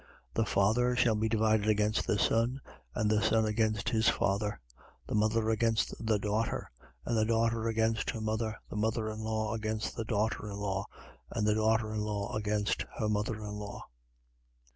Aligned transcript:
12:53. 0.01 0.07
The 0.33 0.45
father 0.45 0.95
shall 0.95 1.13
be 1.15 1.29
divided 1.29 1.67
against 1.67 2.07
the 2.07 2.17
son 2.17 2.59
and 2.95 3.07
the 3.07 3.21
son 3.21 3.45
against 3.45 3.89
his 3.89 4.09
father: 4.09 4.59
the 5.07 5.13
mother 5.13 5.51
against 5.51 5.93
the 6.03 6.17
daughter 6.17 6.71
and 7.05 7.15
the 7.15 7.23
daughter 7.23 7.67
against 7.67 8.09
her 8.09 8.19
mother: 8.19 8.55
the 8.71 8.75
mother 8.77 9.11
in 9.11 9.19
law 9.19 9.53
against 9.53 9.95
the 9.95 10.05
daughter 10.05 10.49
in 10.49 10.57
law 10.57 10.87
and 11.29 11.45
the 11.45 11.53
daughter 11.53 11.93
in 11.93 11.99
law 12.01 12.35
against 12.35 12.83
her 12.97 13.07
mother 13.07 13.35
in 13.45 13.53
law. 13.59 13.83